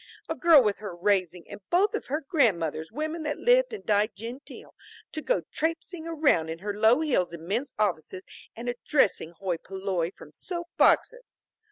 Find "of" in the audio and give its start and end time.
1.93-2.07